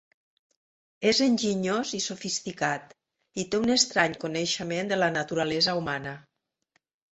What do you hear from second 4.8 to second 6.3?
de la naturalesa humana.